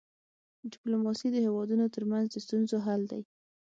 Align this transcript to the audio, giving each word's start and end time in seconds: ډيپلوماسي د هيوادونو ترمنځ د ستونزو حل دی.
ډيپلوماسي 0.71 1.27
د 1.31 1.35
هيوادونو 1.45 1.85
ترمنځ 1.95 2.25
د 2.29 2.35
ستونزو 2.45 2.77
حل 2.85 3.01
دی. 3.11 3.21